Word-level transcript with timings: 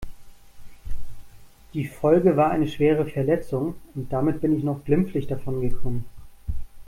Die 1.75 1.85
Folge 1.85 2.35
war 2.35 2.49
eine 2.49 2.67
schwere 2.67 3.05
Verletzung 3.05 3.75
und 3.93 4.11
damit 4.11 4.41
bin 4.41 4.57
ich 4.57 4.63
noch 4.63 4.83
glimpflich 4.83 5.27
davon 5.27 5.61
gekommen. 5.61 6.05